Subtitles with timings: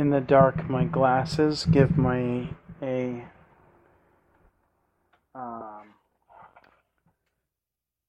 [0.00, 2.48] in the dark, my glasses give my
[2.82, 3.22] a
[5.34, 5.92] um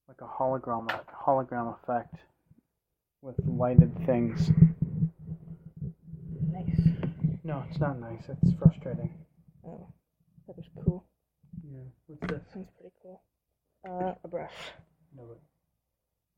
[0.07, 0.88] like a hologram
[1.25, 2.15] hologram effect
[3.21, 4.49] with lighted things.
[6.49, 6.79] Nice.
[7.44, 8.23] No, it's not nice.
[8.29, 9.13] It's frustrating.
[9.67, 9.89] Oh,
[10.47, 11.03] that was cool.
[11.69, 11.79] Yeah.
[12.08, 12.42] What's this?
[12.53, 13.21] Sounds pretty cool.
[13.85, 14.53] Uh, a brush.
[15.15, 15.23] No,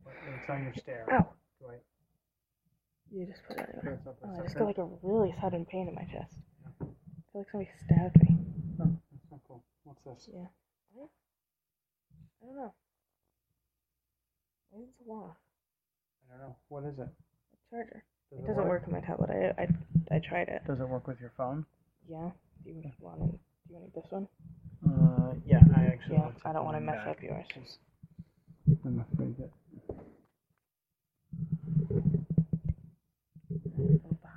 [0.03, 1.05] but it's on your stair.
[1.11, 1.29] Ow!
[1.69, 1.92] I-
[3.13, 3.69] You just put it.
[3.69, 3.87] I
[4.25, 6.33] Oh, I just got like a really sudden pain in my chest.
[6.81, 6.85] I
[7.31, 8.37] feel like somebody stabbed me.
[8.81, 9.63] Oh, that's not cool.
[9.83, 10.29] What's this?
[10.33, 10.47] Yeah.
[10.93, 11.09] What?
[12.41, 12.73] I don't know.
[14.71, 15.37] Why is it off?
[16.27, 16.55] I don't know.
[16.69, 17.07] What is it?
[17.07, 18.03] A charger.
[18.31, 19.29] Does It doesn't work on my tablet.
[19.29, 20.63] I, I, I tried it.
[20.65, 21.67] Does it work with your phone?
[22.09, 22.31] Yeah.
[22.63, 23.39] Do you want it?
[23.67, 24.27] Do you want this one?
[24.83, 26.15] Uh, yeah, I actually.
[26.15, 26.31] Yeah.
[26.45, 27.77] I don't want to mess mine up back, yours.
[28.83, 29.51] I'm afraid that.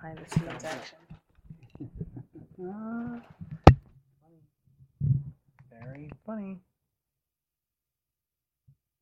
[0.06, 0.98] Behind the scenes action.
[2.62, 3.20] Ah,
[4.22, 4.40] funny.
[5.68, 6.60] Very funny.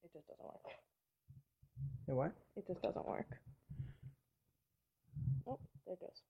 [0.02, 0.64] It just doesn't work.
[2.06, 2.32] Hey, what?
[2.56, 3.26] It just doesn't work.
[5.46, 6.22] Oh, there it goes.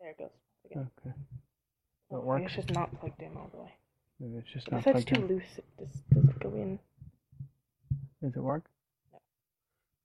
[0.00, 0.30] There it goes.
[0.70, 0.90] Again.
[1.00, 1.16] Okay.
[2.12, 2.44] Oh, it works?
[2.46, 3.72] It's just not plugged in all the way.
[4.20, 6.78] Maybe it's just If not that's plugged too loose, it just doesn't go in.
[8.22, 8.62] Does it work?
[9.12, 9.18] No.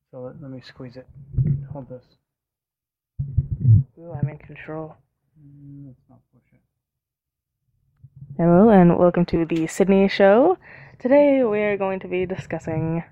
[0.09, 1.05] So let, let me squeeze it.
[1.71, 2.05] Hold this.
[3.97, 4.95] Ooh, I'm in control.
[5.39, 6.61] Mm, let's not push it.
[8.37, 10.57] Hello, and welcome to the Sydney Show.
[10.99, 13.03] Today we are going to be discussing.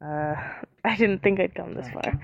[0.00, 0.34] Uh,
[0.84, 2.20] I didn't think I'd come this far.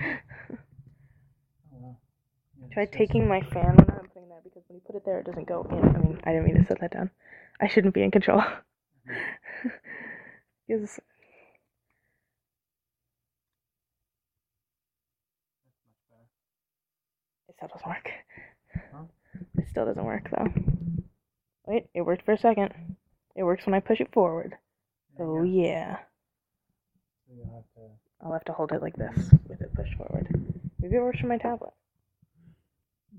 [1.75, 1.97] Oh.
[2.73, 5.27] Try taking my fan when I'm putting that because when you put it there, it
[5.27, 5.95] doesn't go in.
[5.95, 7.11] I mean, I didn't mean to set that down.
[7.61, 8.43] I shouldn't be in control.
[10.67, 11.01] Because
[15.65, 16.25] That's much better.
[17.48, 18.09] it still doesn't work.
[18.93, 19.03] Huh?
[19.59, 20.53] It still doesn't work though.
[21.67, 22.73] Wait, it worked for a second.
[23.35, 24.55] It works when I push it forward.
[25.19, 25.99] Oh yeah.
[27.31, 27.91] You'll have to.
[28.25, 30.29] I'll have to hold it like this with it pushed forward.
[30.81, 31.73] Maybe it works for my tablet.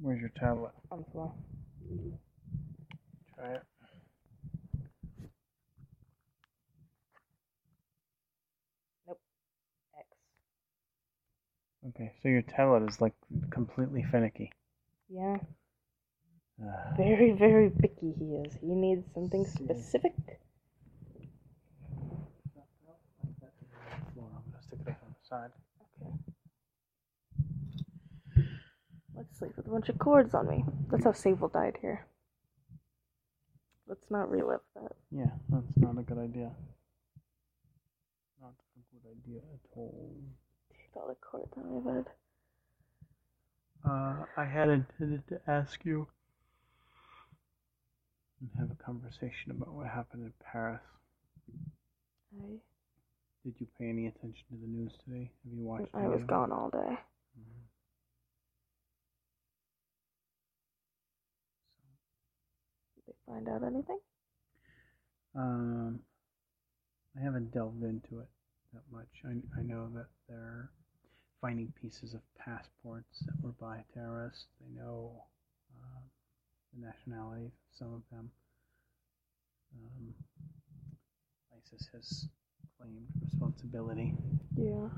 [0.01, 0.71] Where's your tablet?
[0.91, 1.33] On the floor.
[3.35, 3.63] Try it.
[11.87, 13.13] Okay, so your tablet is like
[13.51, 14.51] completely finicky.
[15.09, 15.37] Yeah.
[16.61, 18.57] Uh, Very, very picky he is.
[18.59, 20.13] He needs something specific.
[24.17, 25.51] I'm gonna stick it up on the side.
[26.01, 26.13] Okay.
[29.15, 30.65] Let's sleep with a bunch of cords on me.
[30.91, 32.05] That's how Sable died here.
[33.87, 34.91] Let's not relive that.
[35.11, 36.51] Yeah, that's not a good idea.
[38.41, 40.13] Not a good idea at all.
[40.93, 42.05] Take all the cords on my bed.
[43.87, 46.07] Uh, I had intended to ask you
[48.41, 50.81] and have a conversation about what happened in Paris.
[52.41, 52.45] I,
[53.45, 55.31] Did you pay any attention to the news today?
[55.43, 55.93] Have you watched?
[55.93, 56.97] I was gone all day.
[57.37, 57.63] Mhm.
[62.95, 63.99] Did they find out anything?
[65.35, 65.99] Um,
[67.17, 68.29] I haven't delved into it
[68.73, 69.09] that much.
[69.25, 70.71] I, I know that they're
[71.41, 74.45] finding pieces of passports that were by terrorists.
[74.59, 75.11] They know
[75.81, 75.99] uh,
[76.73, 78.29] the nationalities of some of them.
[79.75, 80.13] Um,
[81.57, 82.27] ISIS has
[82.79, 84.13] claimed responsibility.
[84.57, 84.89] Yeah.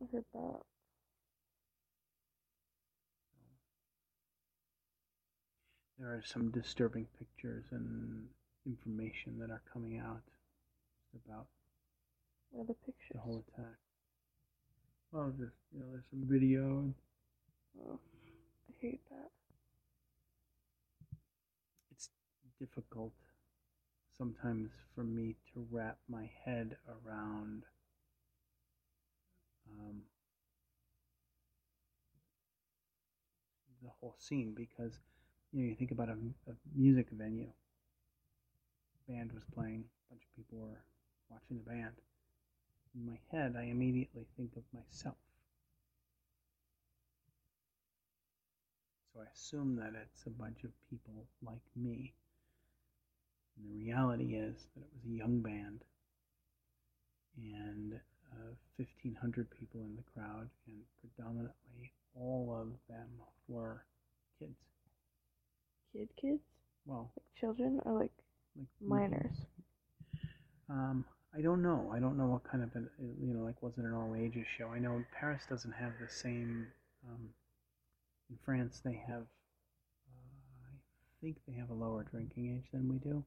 [0.00, 0.60] I heard that.
[5.98, 8.28] There are some disturbing pictures and
[8.66, 10.22] information that are coming out
[11.26, 11.46] about
[12.50, 13.10] Where the pictures?
[13.12, 13.76] the whole attack.
[15.14, 16.92] Well, just you know, there's some video.
[17.78, 18.00] Oh,
[18.68, 19.30] I hate that.
[21.92, 22.08] It's
[22.58, 23.12] difficult
[24.18, 27.62] sometimes for me to wrap my head around
[29.70, 30.02] um,
[33.84, 34.98] the whole scene because
[35.52, 36.16] you know you think about a,
[36.50, 37.52] a music venue.
[39.08, 40.82] Band was playing, a bunch of people were
[41.30, 41.94] watching the band.
[42.94, 45.16] In my head, I immediately think of myself.
[49.12, 52.14] So I assume that it's a bunch of people like me.
[53.56, 55.84] And the reality is that it was a young band
[57.36, 57.94] and
[58.32, 63.08] uh, 1,500 people in the crowd, and predominantly all of them
[63.48, 63.84] were
[64.38, 64.58] kids.
[65.92, 66.42] Kid kids?
[66.86, 68.12] Well, Like children or like
[68.56, 69.46] like minors?
[70.68, 71.04] Um,
[71.36, 71.90] I don't know.
[71.92, 72.88] I don't know what kind of an
[73.20, 74.68] you know like was it an all ages show?
[74.68, 76.66] I know Paris doesn't have the same
[77.08, 77.28] um,
[78.30, 79.26] in France, they have,
[80.08, 83.22] uh, I think they have a lower drinking age than we do.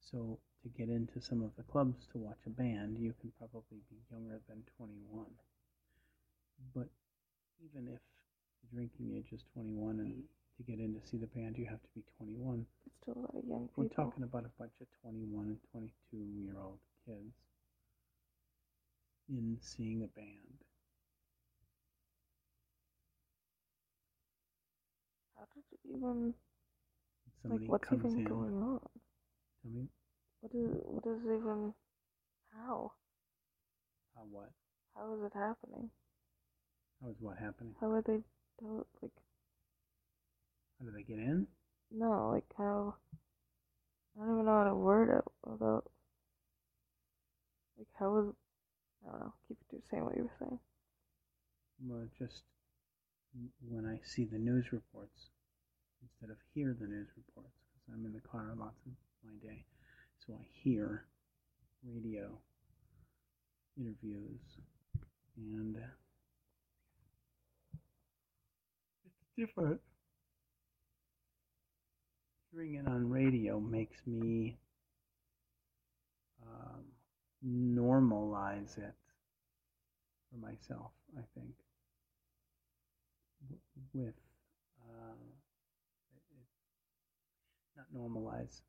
[0.00, 3.78] So to get into some of the clubs to watch a band, you can probably
[3.88, 5.26] be younger than 21.
[6.74, 6.88] But
[7.64, 8.00] even if
[8.60, 10.22] the drinking age is 21 and
[10.56, 13.20] to get in to see the band you have to be 21, It's still a
[13.20, 13.84] lot of young people.
[13.84, 17.34] we're talking about a bunch of 21 and 22 year old kids
[19.30, 20.64] in seeing a band.
[25.36, 26.34] How did you even
[27.42, 27.70] Somebody like?
[27.70, 28.24] What's comes even in.
[28.24, 28.80] going on?
[29.62, 29.88] Tell me
[30.40, 30.76] What is?
[30.84, 31.72] What is even?
[32.52, 32.92] How?
[34.14, 34.52] how what?
[34.94, 35.90] How is it happening?
[37.02, 37.74] How is what happening?
[37.80, 38.22] How are they?
[38.60, 39.12] How, like
[40.78, 41.46] How do they get in?
[41.90, 42.96] no, like how?
[44.16, 45.90] I don't even know how to word it about.
[47.80, 48.26] Like how is?
[49.08, 49.32] I don't know.
[49.48, 50.58] Keep saying what you were saying.
[51.82, 52.42] Well, just
[53.66, 55.30] when I see the news reports
[56.02, 58.92] instead of hear the news reports, because I'm in the car lots of
[59.24, 59.64] my day,
[60.26, 61.06] so I hear
[61.82, 62.38] radio
[63.78, 64.40] interviews,
[65.38, 65.76] and
[69.06, 69.80] it's different.
[72.52, 74.58] Hearing it on radio makes me
[76.42, 76.84] um,
[77.46, 78.94] normalize it
[80.30, 81.54] for myself, I think.
[83.94, 84.14] With,
[84.88, 85.14] uh,
[86.14, 86.46] it,
[87.76, 88.60] not normalize,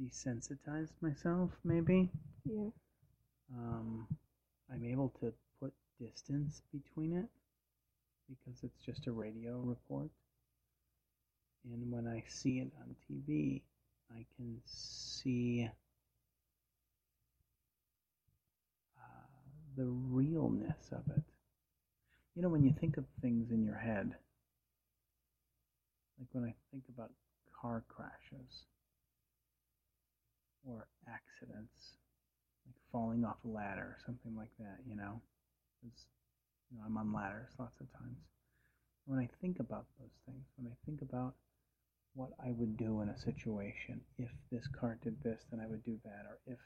[0.00, 2.10] desensitize myself, maybe.
[2.44, 2.70] Yeah.
[3.54, 4.06] Um,
[4.72, 7.26] I'm able to put distance between it
[8.28, 10.10] because it's just a radio report.
[11.64, 13.62] And when I see it on TV,
[14.10, 15.68] I can see
[19.78, 21.22] the realness of it.
[22.34, 24.12] You know, when you think of things in your head,
[26.18, 27.12] like when I think about
[27.52, 28.66] car crashes
[30.66, 31.96] or accidents,
[32.66, 35.22] like falling off a ladder or something like that, you know,
[35.80, 36.06] 'Cause,
[36.70, 38.18] you know, I'm on ladders lots of times.
[39.06, 41.36] When I think about those things, when I think about
[42.14, 45.84] what I would do in a situation, if this car did this, then I would
[45.84, 46.58] do that, or if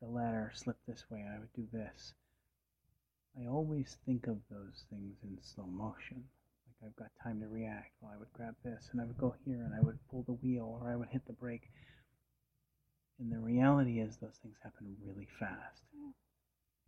[0.00, 2.14] the ladder slipped this way, I would do this.
[3.40, 6.24] I always think of those things in slow motion.
[6.66, 7.92] Like I've got time to react.
[8.00, 10.32] Well, I would grab this and I would go here and I would pull the
[10.32, 11.70] wheel or I would hit the brake.
[13.18, 15.82] And the reality is, those things happen really fast.
[15.96, 16.10] Hmm.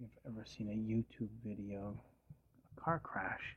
[0.00, 1.96] If you've ever seen a YouTube video
[2.76, 3.56] a car crash,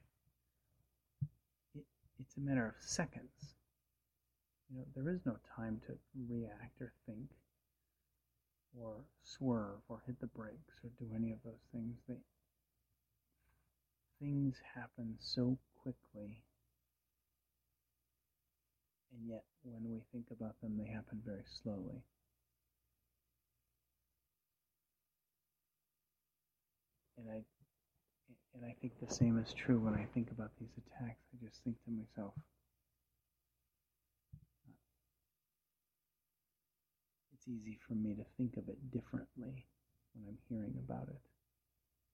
[1.75, 1.83] it,
[2.19, 3.55] it's a matter of seconds.
[4.69, 5.93] You know, there is no time to
[6.29, 7.29] react or think
[8.79, 11.97] or swerve or hit the brakes or do any of those things.
[12.07, 12.17] They
[14.19, 16.43] things happen so quickly
[19.13, 22.03] and yet when we think about them they happen very slowly.
[27.17, 27.41] And I
[28.53, 31.21] and I think the same is true when I think about these attacks.
[31.33, 32.33] I just think to myself,
[37.33, 39.65] it's easy for me to think of it differently
[40.13, 41.21] when I'm hearing about it,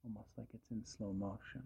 [0.04, 1.64] almost like it's in slow motion,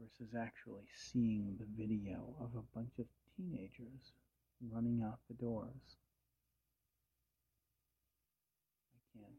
[0.00, 3.06] versus actually seeing the video of a bunch of
[3.36, 4.12] teenagers
[4.70, 5.96] running out the doors.
[8.94, 9.32] I can't.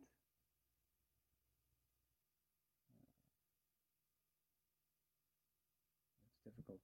[6.27, 6.79] It's difficult.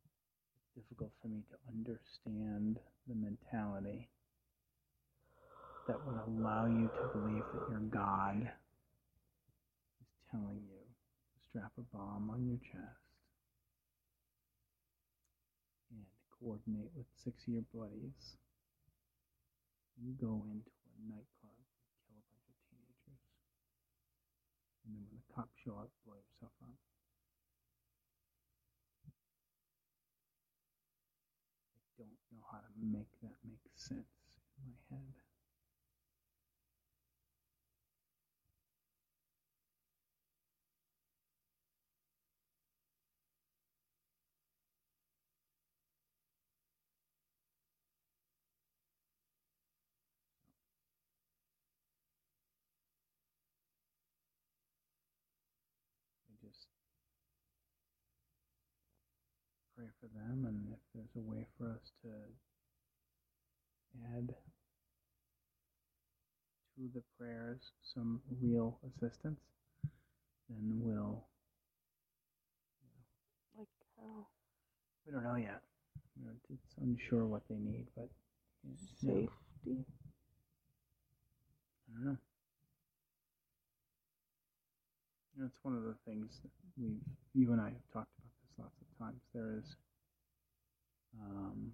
[0.55, 4.09] It's difficult for me to understand the mentality
[5.87, 8.41] that would allow you to believe that your God
[10.01, 13.01] is telling you to strap a bomb on your chest
[15.91, 16.05] and
[16.39, 18.37] coordinate with six of your buddies
[19.99, 21.67] and go into a nightclub and
[22.07, 23.23] kill a bunch of teenagers.
[24.87, 26.79] And then when the cops show up, blow yourself up.
[31.99, 34.07] I don't know how to make that make sense
[34.55, 35.13] in my head.
[56.29, 56.67] I just
[59.89, 62.09] pray for them, and if there's a way for us to
[64.15, 64.27] add
[66.75, 67.59] to the prayers
[67.93, 69.39] some real assistance,
[70.49, 71.23] then we'll
[73.57, 73.67] like
[73.97, 74.27] how
[75.05, 75.61] We don't know yet.
[76.17, 78.09] You know, it's- unsure what they need, but
[78.63, 79.85] you know, Safety.
[81.89, 82.17] I don't know.
[85.35, 87.01] You know, it's one of the things that we've,
[87.33, 88.28] you and I have talked about this lots of
[88.99, 89.21] times.
[89.33, 89.75] There is,
[91.19, 91.71] um,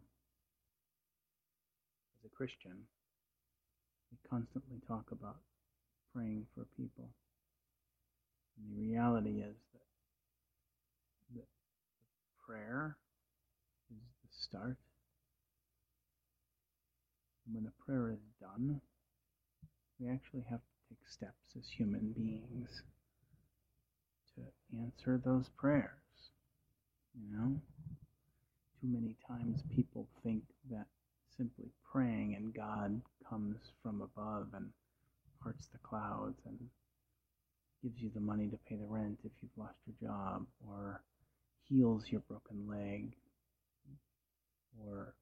[2.20, 2.78] as a Christian,
[4.12, 5.38] we constantly talk about
[6.14, 7.10] praying for people.
[8.58, 9.82] And the reality is that,
[11.36, 11.48] that
[12.46, 12.96] prayer
[13.92, 14.78] is the start.
[17.46, 18.82] And when the prayer is done,
[20.00, 22.84] we actually have to take steps as human beings
[24.36, 24.42] to
[24.78, 26.05] answer those prayers.
[27.16, 27.62] You know?
[28.82, 30.86] Too many times people think that
[31.38, 34.70] simply praying and God comes from above and
[35.42, 36.58] parts the clouds and
[37.82, 41.02] gives you the money to pay the rent if you've lost your job or
[41.70, 43.14] heals your broken leg
[44.84, 45.14] or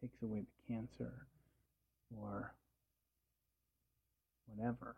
[0.00, 1.12] takes away the cancer
[2.16, 2.52] or
[4.46, 4.96] whatever.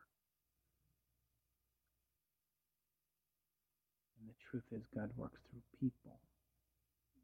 [4.55, 6.21] Truth is, God works through people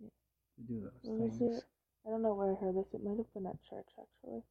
[0.01, 0.09] Yeah.
[0.57, 1.59] to do those was things.
[1.59, 1.65] it?
[2.05, 2.93] I don't know where I heard this.
[2.93, 4.43] It might have been at church, actually.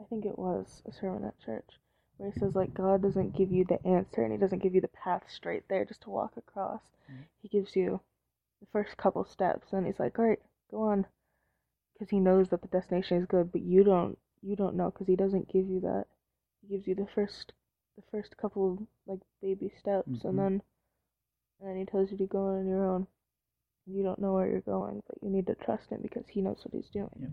[0.00, 1.78] I think it was a sermon at church
[2.16, 4.80] where he says, like, God doesn't give you the answer and he doesn't give you
[4.80, 6.82] the path straight there just to walk across.
[7.08, 7.28] Mhm.
[7.42, 8.00] He gives you
[8.60, 11.06] the first couple steps and he's like, all right, go on.
[11.92, 14.18] Because he knows that the destination is good, but you don't.
[14.42, 16.06] You don't know because he doesn't give you that.
[16.60, 17.52] He gives you the first,
[17.96, 20.24] the first couple like baby steps, Mhm.
[20.24, 20.62] and then,
[21.60, 23.06] and then he tells you to go on your own.
[23.86, 26.58] You don't know where you're going, but you need to trust him because he knows
[26.64, 27.10] what he's doing.
[27.20, 27.30] Yep.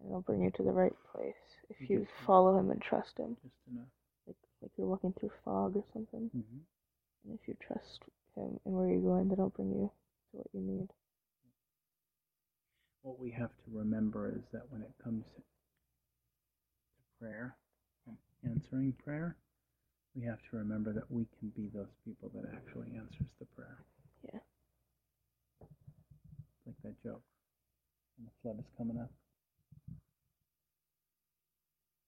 [0.00, 1.34] And he'll bring you to the right place
[1.70, 3.36] if you you- follow him and trust him.
[3.42, 3.88] Just enough.
[4.26, 6.30] Like like you're walking through fog or something.
[6.32, 6.58] hmm
[7.24, 8.00] And if you trust
[8.36, 9.90] him and where you're going, then he'll bring you
[10.32, 10.88] to what you need.
[13.02, 15.42] What we have to remember is that when it comes to
[17.20, 17.56] prayer
[18.44, 19.36] answering prayer,
[20.14, 23.78] we have to remember that we can be those people that actually answers the prayer.
[24.32, 24.40] Yeah.
[26.66, 27.22] Like that joke.
[28.16, 29.10] When the flood is coming up.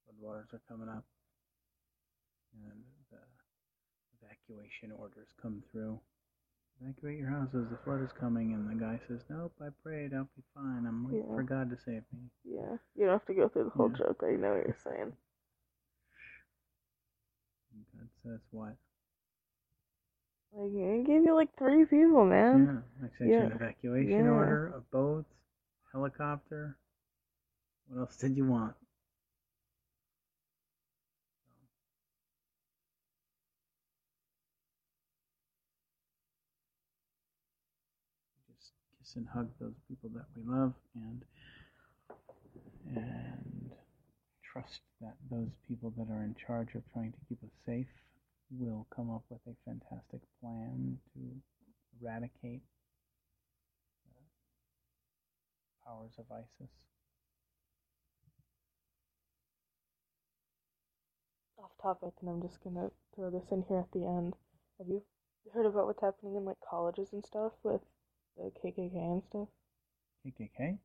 [0.07, 1.05] Flood waters are coming up.
[2.55, 3.19] And the
[4.23, 5.99] evacuation orders come through.
[6.81, 10.29] Evacuate your houses, the flood is coming, and the guy says, Nope, I prayed, I'll
[10.37, 10.85] be fine.
[10.87, 11.35] I'm waiting Yeah.
[11.37, 12.31] for God to save me.
[12.45, 12.77] Yeah.
[12.95, 13.97] You don't have to go through the whole Yeah.
[13.97, 14.23] joke.
[14.23, 15.17] I know what you're saying.
[17.95, 18.77] God says, What?
[20.53, 22.83] Like I gave you like three people, man.
[23.01, 24.31] yeah, I sent you an evacuation yeah.
[24.31, 25.27] order, a boat,
[25.93, 26.77] helicopter.
[27.89, 28.75] What else did you want?
[38.59, 41.23] Just kiss and hug those people that we love and
[42.97, 43.56] and
[44.57, 47.87] trust that those people that are in charge of trying to keep us safe
[48.51, 51.21] will come up with a fantastic plan to
[52.01, 52.63] eradicate
[54.05, 54.23] the
[55.85, 56.71] powers of ISIS.
[61.59, 64.35] Off topic, and I'm just gonna throw this in here at the end.
[64.79, 65.03] Have you
[65.53, 67.81] heard about what's happening in like colleges and stuff with
[68.37, 69.49] the KKK and stuff?
[70.25, 70.79] KKK?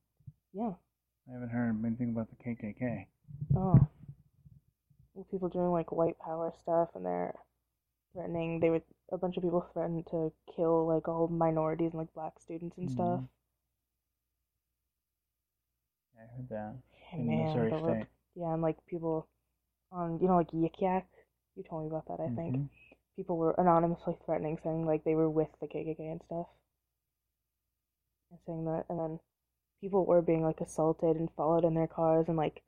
[0.54, 0.74] Yeah.
[1.30, 3.06] I haven't heard anything about the KKK.
[3.56, 3.88] Oh.
[5.30, 7.36] People doing like white power stuff, and they're
[8.14, 8.60] threatening.
[8.60, 12.40] They would a bunch of people threatened to kill like all minorities and like black
[12.40, 13.20] students and stuff.
[13.22, 13.28] Mhm.
[16.18, 16.76] I heard that.
[17.14, 19.28] In man, Missouri rip- Yeah, and like people
[19.92, 21.08] on you know like Yik Yak.
[21.56, 22.20] You told me about that.
[22.20, 22.70] I think Mhm.
[23.16, 26.48] people were anonymously threatening, saying like they were with the KKK and stuff,
[28.32, 29.20] and saying that, and then
[29.82, 32.64] people were being like assaulted and followed in their cars, and like,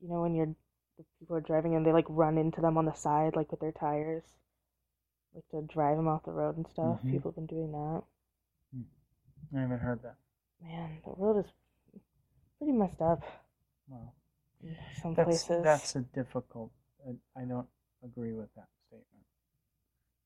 [0.00, 0.54] you know, when you're
[0.98, 3.60] the people are driving and they like run into them on the side like with
[3.60, 4.24] their tires,
[5.34, 6.98] like to drive them off the road and stuff.
[7.00, 7.10] Mhm.
[7.10, 8.02] People have been doing that.
[9.54, 10.16] I haven't heard that.
[10.62, 11.52] Man, the world is
[12.58, 13.22] pretty messed up
[13.88, 14.14] Well,
[15.02, 15.62] some that's places.
[15.62, 16.72] that's a difficult.
[17.06, 17.68] I, I don't
[18.04, 19.24] agree with that statement.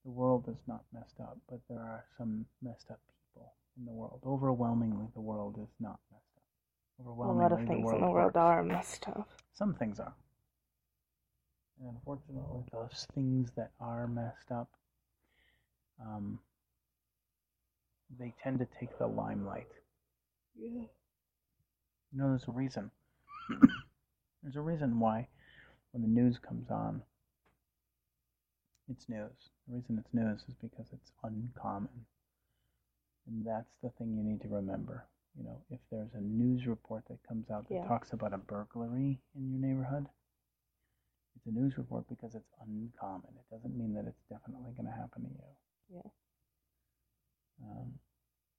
[0.05, 3.93] The world is not messed up, but there are some messed up people in the
[3.93, 4.21] world.
[4.27, 6.30] Overwhelmingly, the world is not messed up.
[7.07, 8.37] A lot of things in the world works.
[8.37, 9.29] are messed up.
[9.55, 10.15] Some things are.
[11.81, 14.69] And unfortunately, those things that are messed up,
[16.01, 16.39] um,
[18.19, 19.69] they tend to take the limelight.
[20.59, 20.83] Yeah.
[22.13, 22.91] You know, there's a reason.
[24.43, 25.29] there's a reason why
[25.93, 27.03] when the news comes on,
[28.91, 29.51] it's news.
[29.69, 32.07] The reason it's news is because it's uncommon.
[33.27, 35.07] And that's the thing you need to remember.
[35.37, 37.89] You know, if there's a news report that comes out that Yeah.
[37.89, 40.09] talks about a burglary in your neighborhood,
[41.37, 43.31] it's a news report because it's uncommon.
[43.39, 45.57] It doesn't mean that it's definitely going to happen to you.
[45.89, 46.11] Yeah.
[47.63, 47.99] Um,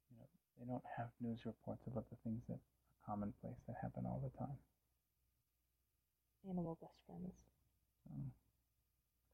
[0.10, 0.28] you know,
[0.60, 4.38] they don't have news reports about the things that are commonplace that happen all the
[4.38, 4.58] time.
[6.50, 7.34] Animal best friends.
[8.10, 8.32] Um,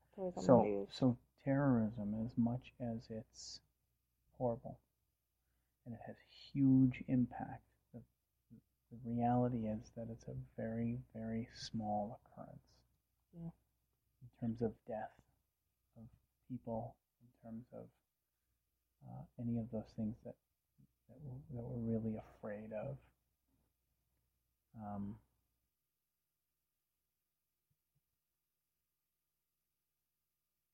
[0.05, 3.59] That's always on so, so terrorism, as much as it's
[4.37, 4.77] horrible
[5.87, 6.17] and it has
[6.51, 7.63] huge impact,
[7.93, 8.01] the,
[8.91, 12.59] the reality is that it's a very, very small occurrence.
[13.33, 13.55] Yeah.
[14.21, 15.15] In terms of death
[15.97, 16.03] of
[16.51, 17.87] people, in terms of
[19.07, 20.35] uh, any of those things that
[21.07, 22.97] that we're, that we're really afraid of.
[24.83, 25.15] Um,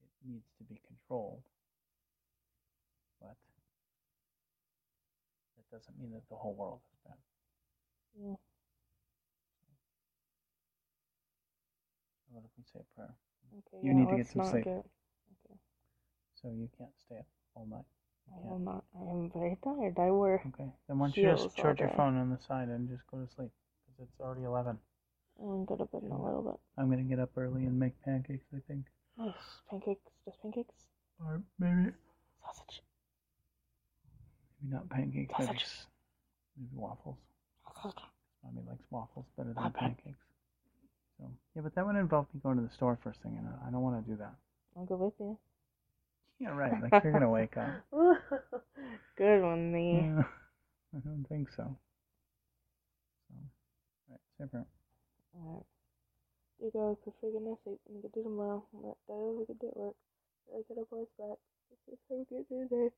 [0.01, 1.43] it needs to be controlled,
[3.21, 3.37] but
[5.55, 7.17] that doesn't mean that the whole world is bad.
[8.13, 8.37] Yeah.
[12.29, 13.15] What if we say a prayer?
[13.57, 13.81] Okay.
[13.81, 14.65] You yeah, need to get some sleep.
[14.65, 14.85] Get,
[16.41, 17.25] So you can't stay up
[17.55, 17.89] all night.
[18.29, 18.83] I will can't.
[18.95, 19.97] I am very tired.
[19.97, 20.41] I work.
[20.53, 20.69] Okay.
[20.87, 23.27] Then why don't you just charge your phone on the side and just go to
[23.33, 23.49] sleep?
[23.85, 24.77] Because it's already 11.
[25.41, 26.59] I'll go to bed in a little bit.
[26.77, 28.85] I'm going to get up early and make pancakes, I think.
[29.17, 29.33] Nice.
[29.69, 30.11] Pancakes.
[30.25, 30.75] Just pancakes.
[31.19, 31.91] Or maybe,
[32.45, 32.81] Sausage.
[34.63, 35.63] Maybe not pancakes, maybe, Sausage.
[35.63, 35.87] s-
[36.57, 37.17] maybe waffles.
[37.81, 38.03] Sausage.
[38.43, 39.79] Mommy likes waffles better than Okay.
[39.79, 40.25] pancakes.
[41.17, 43.67] So yeah, but that would involve me going to the store first thing, and I-
[43.67, 44.35] I don't want to do that.
[44.77, 45.37] I'll go with you.
[46.39, 46.81] Yeah, right.
[46.81, 47.69] Like you're gonna wake up.
[49.17, 50.09] Good one, me.
[50.17, 50.23] Yeah,
[50.95, 51.77] I don't think so.
[53.29, 53.35] So,
[54.09, 54.65] right, super.
[55.35, 55.65] Alright.
[56.59, 58.63] Dear God, for forgiveness sake, and get to tomorrow.
[58.73, 59.95] Let that over good day at work.
[60.53, 61.37] I get a voice back.
[61.87, 62.89] Let's have a good day today.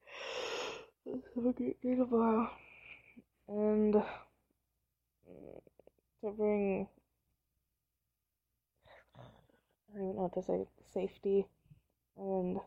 [1.05, 2.50] Let's have a great day tomorrow.
[3.47, 5.62] And mm,
[6.21, 6.88] to bring
[9.89, 11.47] I don't even know what to say, safety
[12.17, 12.60] and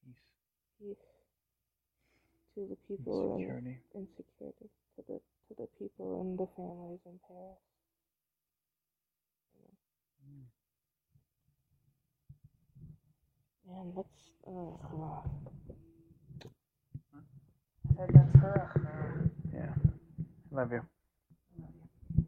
[0.00, 0.16] Peace,
[0.78, 0.98] peace
[2.54, 3.80] to the people in security.
[3.94, 7.58] insecurity to the to the people and the families in Paris.
[10.24, 10.46] Mm.
[13.70, 14.08] Man, that's
[14.48, 14.52] uh,
[17.88, 18.70] I said that's her.
[19.54, 19.74] Yeah.
[20.52, 20.99] Love you.